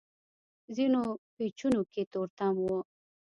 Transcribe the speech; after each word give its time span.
ځينو 0.75 1.01
پېچونو 1.35 1.81
کې 1.91 2.03
تورتم 2.13 2.55
و. 2.61 2.65